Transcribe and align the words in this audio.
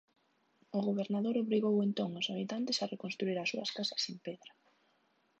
O 0.77 0.79
gobernador 0.89 1.35
obrigou 1.37 1.75
entón 1.87 2.09
aos 2.13 2.29
habitantes 2.31 2.77
a 2.79 2.89
reconstruír 2.93 3.37
as 3.39 3.49
súas 3.51 3.69
casas 3.77 4.01
en 4.11 4.15
pedra. 4.25 4.51